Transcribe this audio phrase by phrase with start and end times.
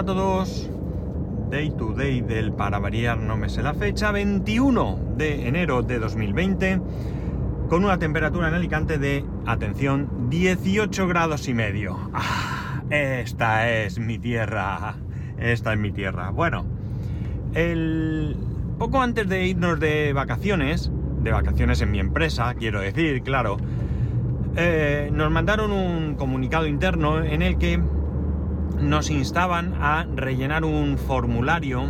[0.00, 0.70] A todos.
[1.50, 5.98] Day to day del para variar no me sé la fecha, 21 de enero de
[5.98, 6.80] 2020,
[7.68, 11.98] con una temperatura en Alicante de, atención, 18 grados y medio.
[12.14, 14.94] Ah, esta es mi tierra.
[15.38, 16.30] Esta es mi tierra.
[16.30, 16.64] Bueno,
[17.52, 18.38] el
[18.78, 20.90] poco antes de irnos de vacaciones,
[21.22, 23.58] de vacaciones en mi empresa, quiero decir, claro,
[24.56, 27.78] eh, nos mandaron un comunicado interno en el que
[28.78, 31.84] nos instaban a rellenar un formulario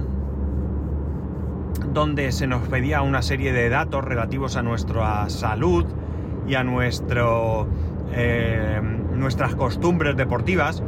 [1.92, 5.84] donde se nos pedía una serie de datos relativos a nuestra salud
[6.46, 7.68] y a nuestro,
[8.12, 8.80] eh,
[9.14, 10.82] nuestras costumbres deportivas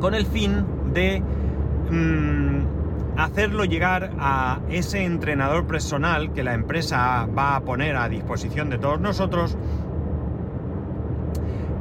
[0.00, 1.22] con el fin de
[1.90, 8.70] mm, hacerlo llegar a ese entrenador personal que la empresa va a poner a disposición
[8.70, 9.56] de todos nosotros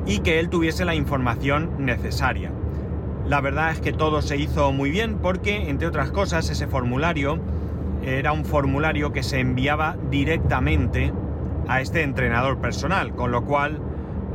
[0.05, 2.51] y que él tuviese la información necesaria.
[3.27, 7.39] La verdad es que todo se hizo muy bien porque, entre otras cosas, ese formulario
[8.03, 11.13] era un formulario que se enviaba directamente
[11.67, 13.79] a este entrenador personal, con lo cual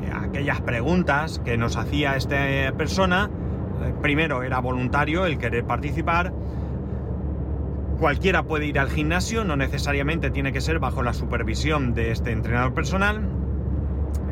[0.03, 3.29] eh, aquellas preguntas que nos hacía esta persona,
[3.83, 6.33] eh, primero era voluntario el querer participar,
[7.99, 12.31] cualquiera puede ir al gimnasio, no necesariamente tiene que ser bajo la supervisión de este
[12.31, 13.21] entrenador personal,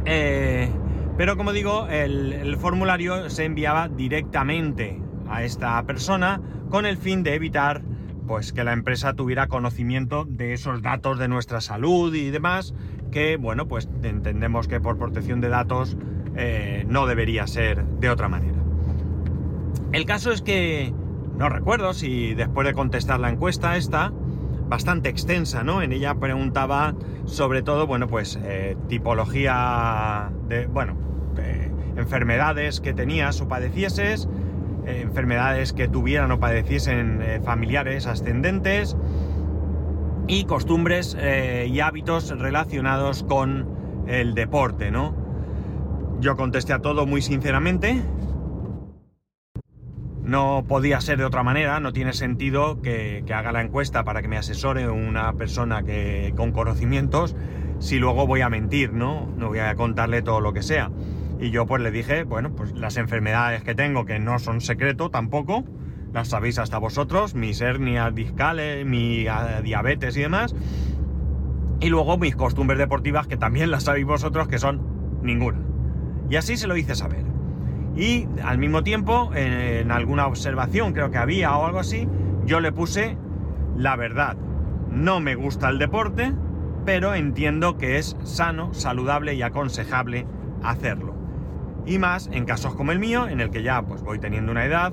[0.05, 0.69] eh,
[1.17, 6.41] pero como digo, el, formulario se enviaba directamente a esta persona
[6.71, 7.83] con el fin de evitar
[8.27, 12.75] pues que la empresa tuviera conocimiento de esos datos de nuestra salud y demás,
[13.11, 15.97] que bueno, pues entendemos que por protección de datos
[16.37, 18.59] eh, no debería ser de otra manera.
[19.93, 20.93] El caso es que
[21.37, 24.13] no recuerdo si después de contestar la encuesta esta,
[24.69, 25.83] bastante extensa, ¿no?
[25.83, 26.95] En ella preguntaba
[27.27, 30.95] sobre todo, bueno, pues eh, tipología de, bueno,
[31.97, 34.29] enfermedades que tenías o padecieses,
[34.87, 38.97] eh, enfermedades que tuvieran o padeciesen eh, familiares ascendentes
[40.27, 41.17] y costumbres
[41.67, 43.69] y hábitos relacionados con
[44.07, 45.15] el deporte, ¿no?
[46.21, 48.01] Yo contesté a todo muy sinceramente,
[50.25, 54.29] no podía ser de otra manera, no tiene sentido que, haga la encuesta para que
[54.29, 57.37] me asesore una persona que, con conocimientos
[57.79, 59.29] si luego voy a mentir, ¿no?
[59.37, 60.91] No voy a contarle todo lo que sea.
[61.41, 65.11] Y yo pues le dije, bueno, pues las enfermedades que tengo, que no son secreto
[65.11, 65.65] tampoco,
[66.13, 69.27] las sabéis hasta vosotros, mis hernias discales, mi
[69.63, 70.55] diabetes y demás.
[71.81, 75.61] Y luego mis costumbres deportivas, que también las sabéis vosotros, que son ninguna.
[76.31, 77.34] Y así se lo hice saber.
[77.97, 82.09] Y al mismo tiempo, en alguna observación creo que había o algo así,
[82.45, 83.17] yo le puse
[83.77, 84.37] la verdad.
[84.91, 86.33] No me gusta el deporte,
[86.85, 90.27] pero entiendo que es sano, saludable y aconsejable
[90.63, 91.15] hacerlo.
[91.87, 94.65] Y más en casos como el mío, en el que ya pues voy teniendo una
[94.65, 94.93] edad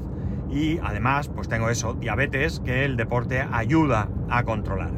[0.50, 4.92] y además pues tengo eso, diabetes, que el deporte ayuda a controlar.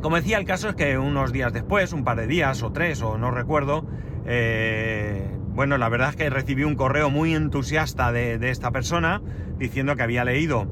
[0.00, 3.00] Como decía, el caso es que unos días después, un par de días o tres
[3.02, 3.86] o no recuerdo,
[4.26, 9.22] eh, bueno, la verdad es que recibí un correo muy entusiasta de, esta persona
[9.56, 10.66] diciendo que había leído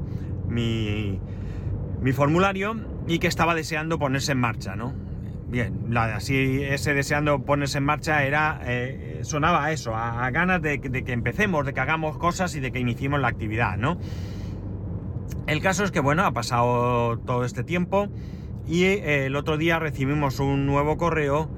[0.47, 1.19] mi,
[2.13, 2.75] formulario
[3.07, 4.93] y que estaba deseando ponerse en marcha, ¿no?
[5.47, 10.81] Bien, así ese deseando ponerse en marcha era eh, sonaba a eso, a, ganas de,
[10.81, 13.97] que empecemos, de que hagamos cosas y de que iniciemos la actividad, ¿no?
[15.47, 18.09] El caso es que, bueno, ha pasado todo este tiempo
[18.67, 21.49] y eh, el otro día recibimos un nuevo correo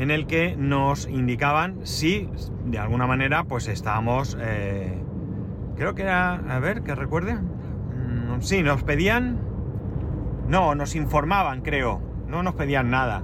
[0.00, 2.26] en el que nos indicaban si
[2.64, 4.98] de alguna manera pues estábamos eh,
[5.76, 7.34] creo que era a ver que recuerde.
[7.34, 9.38] Mm, sí nos pedían
[10.48, 12.00] no nos informaban creo.
[12.26, 13.22] No nos pedían nada.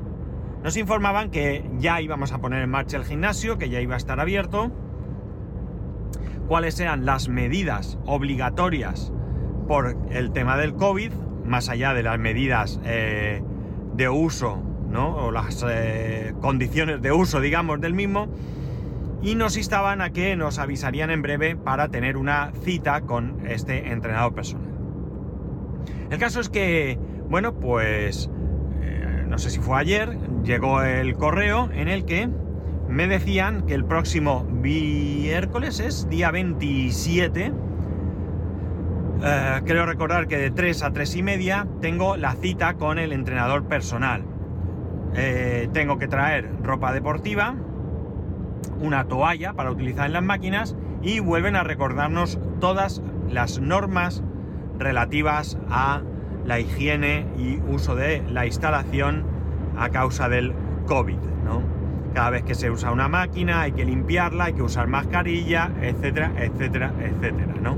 [0.63, 3.99] Nos informaban que ya íbamos a poner en marcha el gimnasio que ya iba a
[3.99, 4.71] estar abierto.
[6.47, 9.15] Cuáles eran las medidas obligatorias
[9.67, 11.13] por el tema del COVID
[11.47, 13.43] más allá de las medidas eh,
[13.95, 18.29] de uso o las eh, condiciones de uso, digamos, del mismo,
[19.23, 23.93] y nos instaban a que nos avisarían en breve para tener una cita con este
[23.93, 24.71] entrenador personal.
[26.11, 26.99] El caso es que,
[27.29, 28.31] bueno, pues
[28.81, 32.29] eh, no sé si fue ayer, llegó el correo en el que
[32.89, 37.53] me decían que el próximo miércoles es día 27.
[39.23, 43.13] Eh, creo recordar que de 3 a 3 y media tengo la cita con el
[43.13, 44.36] entrenador personal.
[45.19, 47.55] Eh, tengo que traer ropa deportiva,
[48.81, 54.23] una toalla para utilizar en las máquinas y vuelven a recordarnos todas las normas
[54.79, 56.03] relativas a
[56.45, 59.25] la higiene y uso de la instalación
[59.79, 60.53] a causa del
[60.87, 61.63] COVID, ¿no?
[62.13, 66.33] Cada vez que se usa una máquina hay que limpiarla, hay que usar mascarilla, etcétera,
[66.37, 67.77] etcétera, etcétera, ¿no?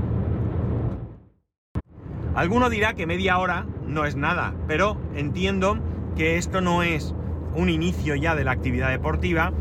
[2.35, 5.79] Alguno dirá que media hora no es nada, pero entiendo
[6.15, 7.15] que esto no es
[7.55, 9.51] un inicio ya de la actividad deportiva,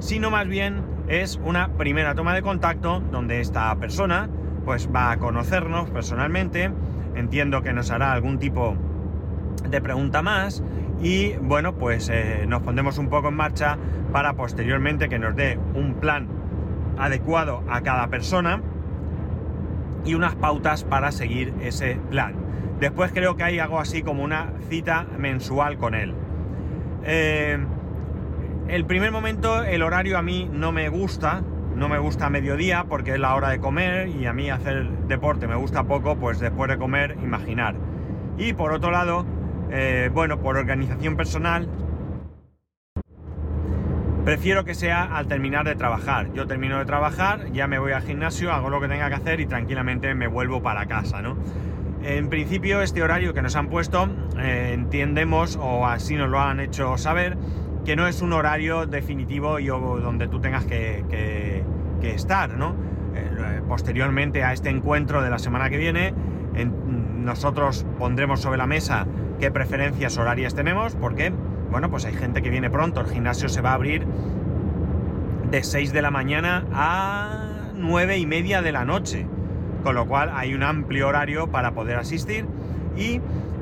[0.00, 4.28] sino más bien es una primera toma de contacto donde esta persona
[4.64, 6.70] pues va a conocernos personalmente,
[7.14, 8.76] entiendo que nos hará algún tipo
[9.68, 10.62] de pregunta más
[11.00, 13.78] y bueno pues eh, nos pondremos un poco en marcha
[14.12, 16.28] para posteriormente que nos dé un plan
[16.98, 18.60] adecuado a cada persona
[20.04, 22.34] y unas pautas para seguir ese plan.
[22.80, 26.14] Después creo que hay algo así como una cita mensual con él.
[27.04, 27.58] Eh,
[28.68, 31.42] el primer momento, el horario a mí no me gusta,
[31.74, 35.46] no me gusta mediodía porque es la hora de comer y a mí hacer deporte
[35.46, 37.76] me gusta poco, pues después de comer, imaginar.
[38.36, 39.24] Y por otro lado,
[39.70, 41.68] eh, bueno, por organización personal,
[44.24, 46.32] prefiero que sea al terminar de trabajar.
[46.34, 49.40] Yo termino de trabajar, ya me voy al gimnasio, hago lo que tenga que hacer
[49.40, 51.38] y tranquilamente me vuelvo para casa, ¿no?
[52.02, 54.08] En principio, este horario que nos han puesto,
[54.38, 57.36] eh, entendemos, o así nos lo han hecho saber,
[57.84, 61.64] que no es un horario definitivo y donde tú tengas que,
[62.02, 62.74] estar, ¿no?
[63.14, 66.14] Eh, posteriormente a este encuentro de la semana que viene,
[67.18, 69.06] nosotros pondremos sobre la mesa
[69.40, 71.32] qué preferencias horarias tenemos, porque,
[71.70, 74.06] bueno, pues hay gente que viene pronto, el gimnasio se va a abrir
[75.50, 79.26] de 6 de la mañana a 9 y media de la noche
[79.82, 82.46] con lo cual hay un amplio horario para poder asistir
[82.96, 83.20] y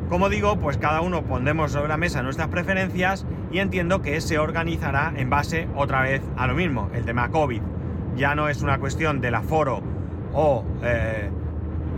[0.08, 4.38] como digo, pues cada uno pondremos sobre la mesa nuestras preferencias y entiendo que se
[4.38, 7.60] organizará en base otra vez a lo mismo, el tema COVID.
[8.14, 9.82] Ya no es una cuestión del aforo
[10.32, 11.28] o eh,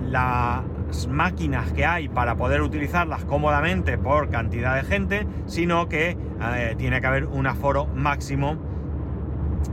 [0.07, 6.75] las máquinas que hay para poder utilizarlas cómodamente por cantidad de gente, sino que eh,
[6.79, 8.57] tiene que haber un aforo máximo,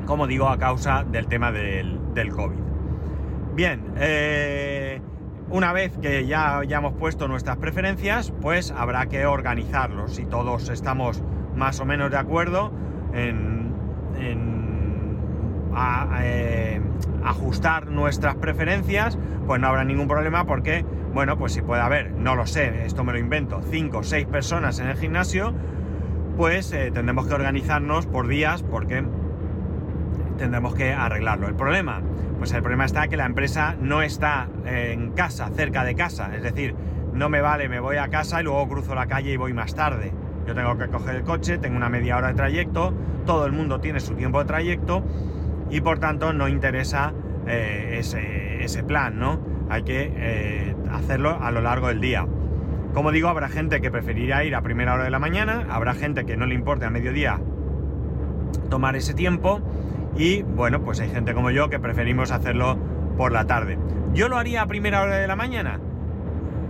[0.05, 2.64] como digo, a causa del tema del, del COVID.
[3.55, 4.99] Bien, eh,
[5.49, 10.15] una vez que ya hayamos puesto nuestras preferencias, pues habrá que organizarlos.
[10.15, 11.23] Si todos estamos
[11.55, 12.73] más o menos de acuerdo
[13.13, 13.73] en,
[16.21, 16.81] eh,
[17.23, 19.17] ajustar nuestras preferencias,
[19.47, 23.05] pues no habrá ningún problema porque, bueno, pues si puede haber, no lo sé, esto
[23.05, 25.53] me lo invento, 5 o 6 personas en el gimnasio,
[26.35, 29.05] pues eh, tendremos que organizarnos por días porque
[30.37, 31.47] tendremos que arreglarlo.
[31.47, 32.01] El problema
[32.37, 36.35] pues el problema está que la empresa no está en casa, cerca de casa.
[36.35, 36.75] Es decir,
[37.13, 39.73] no me vale, me voy a casa y luego cruzo la calle y voy más
[39.73, 40.11] tarde.
[40.45, 42.93] Yo tengo que coger el coche, tengo una media hora de trayecto,
[43.25, 45.03] todo el mundo tiene su tiempo de trayecto
[45.71, 47.13] y por tanto no interesa
[47.47, 49.39] eh, ese, plan, ¿no?
[49.69, 52.27] Hay que eh, hacerlo a lo largo del día.
[52.93, 56.25] Como digo, habrá gente que preferiría ir a primera hora de la mañana, habrá gente
[56.25, 57.39] que no le importe a mediodía
[58.69, 59.61] tomar ese tiempo
[60.17, 62.77] y bueno, pues hay gente como yo que preferimos hacerlo
[63.17, 63.77] por la tarde.
[64.13, 65.79] ¿Yo lo haría a primera hora de la mañana?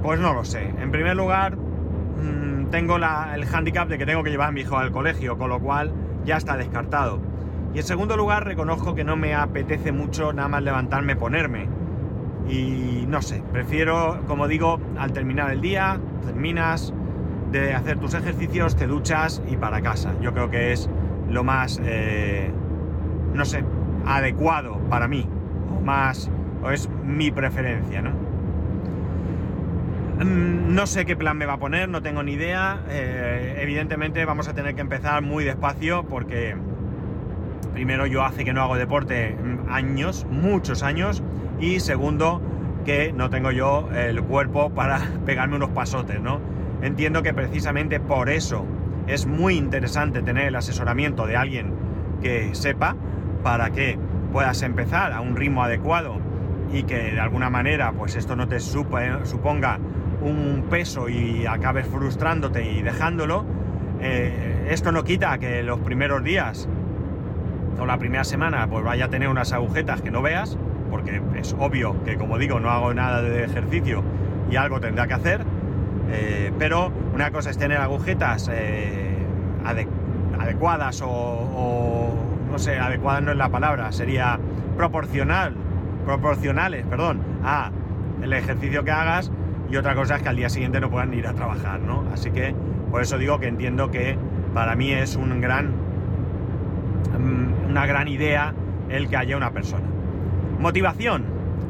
[0.02, 0.74] Pues no lo sé.
[0.80, 4.78] En primer lugar, mm, tengo el hándicap de que tengo que llevar a mi hijo
[4.78, 5.94] al colegio, con lo cual
[6.26, 7.20] ya está descartado.
[7.74, 11.68] Y en segundo lugar, reconozco que no me apetece mucho nada más levantarme, ponerme.
[12.48, 16.94] Y no sé, prefiero, como digo, al terminar el día, terminas
[17.52, 20.14] de hacer tus ejercicios, te duchas y para casa.
[20.22, 20.90] Yo creo que es
[21.30, 21.80] lo más...
[21.84, 22.52] Eh,
[23.36, 23.64] no sé,
[24.06, 25.28] adecuado para mí,
[25.76, 26.30] o más,
[26.64, 28.12] o es mi preferencia, ¿no?
[30.24, 32.82] Mm, no sé qué plan me va a poner, no tengo ni idea.
[32.89, 36.56] Eh, evidentemente vamos a tener que empezar muy despacio porque
[37.74, 41.22] primero yo hace que no hago deporte mm, años, muchos años,
[41.60, 42.42] y segundo
[42.86, 46.39] que no tengo yo el cuerpo para pegarme unos pasotes, ¿no?
[46.82, 48.65] Entiendo que precisamente por eso
[49.08, 51.74] es muy interesante tener el asesoramiento de alguien
[52.22, 52.96] que sepa,
[53.46, 53.96] para que
[54.34, 56.18] puedas empezar a un ritmo adecuado
[56.74, 59.78] y que de alguna manera pues esto no te suponga
[60.24, 63.46] un peso y acabes frustrándote y dejándolo,
[64.02, 66.68] eh, esto no quita que los primeros días
[67.80, 70.58] o la primera semana pues vaya a tener unas agujetas que no veas,
[70.90, 74.02] porque es obvio que como digo no hago nada de ejercicio
[74.50, 75.42] y algo tendrá que hacer,
[76.12, 79.20] eh, pero una cosa es tener agujetas eh,
[80.40, 84.40] adecuadas o no sé, adecuada no es la palabra, sería
[84.78, 85.54] proporcional,
[86.06, 87.70] proporcionales, perdón, a
[88.24, 89.30] el ejercicio que hagas
[89.70, 92.06] y otra cosa es que al día siguiente no puedan ir a trabajar, ¿no?
[92.14, 92.56] Así que
[92.90, 94.18] por eso digo que entiendo que
[94.54, 95.74] para mí es un gran,
[97.20, 98.54] mm, una gran idea
[98.88, 99.88] el que haya una persona.
[100.58, 101.26] Motivación.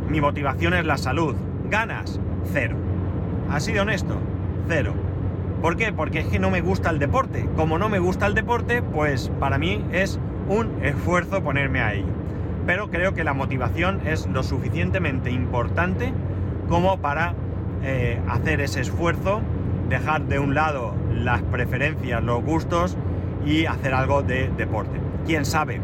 [0.08, 1.36] Mi motivación es la salud.
[1.68, 2.20] Ganas,
[2.54, 2.78] cero.
[3.50, 4.20] Así de honesto,
[4.68, 4.94] cero.
[5.64, 5.92] ¿Por qué?
[5.92, 7.50] Porque es que no me gusta el deporte.
[7.56, 12.14] Como no me gusta el deporte, pues para mí es un esfuerzo ponerme a ello.
[12.66, 16.12] Pero creo que la motivación es lo suficientemente importante
[16.68, 17.34] como para
[17.84, 19.42] eh, hacer ese esfuerzo,
[19.90, 22.98] dejar de un lado las preferencias, los gustos
[23.46, 25.00] y hacer algo de deporte.
[25.26, 25.80] Quién sabe,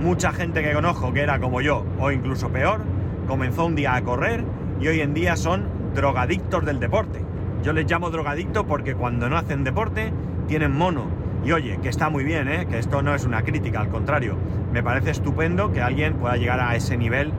[0.00, 2.80] mucha gente que conozco que era como yo o incluso peor,
[3.26, 4.44] comenzó un día a correr
[4.80, 7.20] y hoy en día son drogadictos del deporte.
[7.62, 10.12] Yo les llamo drogadictos porque cuando no hacen deporte
[10.46, 11.06] tienen mono.
[11.46, 12.66] Y oye, que está muy bien, ¿eh?
[12.68, 14.36] que esto no es una crítica, al contrario,
[14.72, 17.30] me parece estupendo que alguien pueda llegar a ese nivel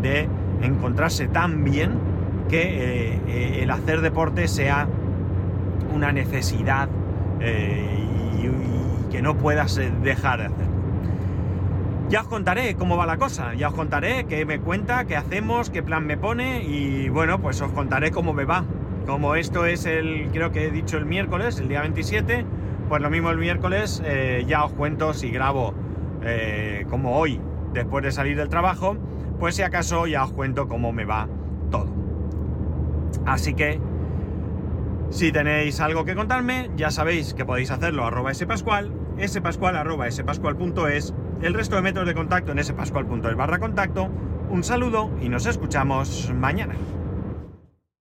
[0.00, 0.28] de
[0.62, 1.98] encontrarse tan bien
[2.48, 4.88] que eh, eh, el hacer deporte sea
[5.94, 6.88] una necesidad
[7.40, 8.50] y, y,
[9.10, 10.74] que no puedas dejar de hacerlo.
[12.08, 15.68] Ya os contaré cómo va la cosa, ya os contaré qué me cuenta, qué hacemos,
[15.68, 18.64] qué plan me pone y bueno, pues os contaré cómo me va.
[19.06, 22.44] Como esto es el, creo que he dicho el miércoles, el día 27,
[22.90, 25.74] pues lo mismo el miércoles eh, ya os cuento si grabo
[26.24, 27.40] eh, como hoy,
[27.72, 28.96] después de salir del trabajo,
[29.38, 31.28] pues si acaso ya os cuento cómo me va
[31.70, 31.86] todo.
[33.26, 33.80] Así que
[35.10, 38.92] si tenéis algo que contarme, ya sabéis que podéis hacerlo arroba spascual,
[39.24, 44.08] spascual arroba spascual.es el resto de métodos de contacto en spascual.es barra contacto.
[44.50, 46.74] Un saludo y nos escuchamos mañana.